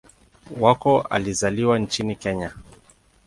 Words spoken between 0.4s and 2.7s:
Wako alizaliwa nchini Kenya.